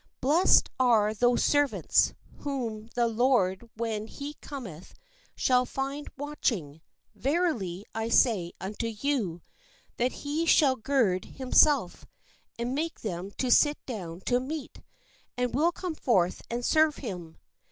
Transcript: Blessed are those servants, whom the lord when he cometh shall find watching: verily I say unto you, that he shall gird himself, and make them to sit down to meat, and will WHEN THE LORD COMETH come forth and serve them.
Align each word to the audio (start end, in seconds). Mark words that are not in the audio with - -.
Blessed 0.19 0.67
are 0.79 1.13
those 1.13 1.43
servants, 1.43 2.15
whom 2.39 2.87
the 2.95 3.05
lord 3.07 3.69
when 3.75 4.07
he 4.07 4.33
cometh 4.41 4.95
shall 5.35 5.63
find 5.63 6.07
watching: 6.17 6.81
verily 7.13 7.85
I 7.93 8.09
say 8.09 8.53
unto 8.59 8.87
you, 8.87 9.43
that 9.97 10.11
he 10.25 10.47
shall 10.47 10.75
gird 10.75 11.25
himself, 11.25 12.07
and 12.57 12.73
make 12.73 13.01
them 13.01 13.29
to 13.37 13.51
sit 13.51 13.77
down 13.85 14.21
to 14.21 14.39
meat, 14.39 14.81
and 15.37 15.49
will 15.49 15.51
WHEN 15.51 15.51
THE 15.51 15.57
LORD 15.65 15.73
COMETH 15.75 15.75
come 15.99 16.03
forth 16.03 16.41
and 16.49 16.65
serve 16.65 16.95
them. 16.95 17.37